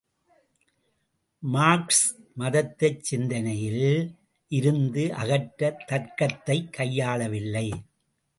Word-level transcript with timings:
Marks 1.43 2.15
மதத்தைச் 2.37 3.03
சிந்தனையில் 3.03 4.17
இருந்து 4.51 5.03
அகற்றத் 5.13 5.83
தர்க்கத்தைக் 5.91 6.73
கையாளவில்லை. 6.77 7.67